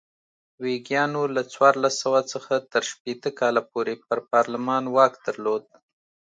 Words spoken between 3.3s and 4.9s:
کاله پورې پر پارلمان